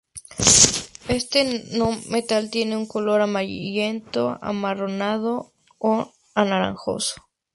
[1.09, 6.97] Este no metal tiene un color amarillento, amarronado o anaranjado.